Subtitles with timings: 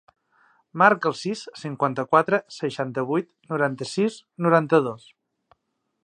[0.81, 5.05] Marca el sis, cinquanta-quatre, seixanta-vuit, noranta-sis, noranta-dos.